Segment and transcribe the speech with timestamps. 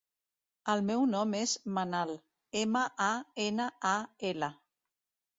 [0.71, 2.13] El meu nom és Manal:
[2.61, 3.09] ema, a,
[3.43, 3.93] ena, a,
[4.31, 4.49] ela.